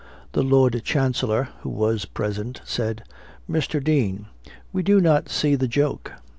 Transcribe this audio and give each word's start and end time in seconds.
The 0.31 0.41
Lord 0.41 0.81
Chancellor, 0.83 1.49
who 1.59 1.69
was 1.69 2.05
present, 2.05 2.61
said, 2.65 3.03
"Mr. 3.47 3.83
Dean, 3.83 4.25
we 4.73 4.81
do 4.81 4.99
not 4.99 5.29
see 5.29 5.53
the 5.53 5.67
joke." 5.67 6.11